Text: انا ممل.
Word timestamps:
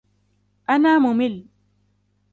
انا 0.69 0.99
ممل. 0.99 1.45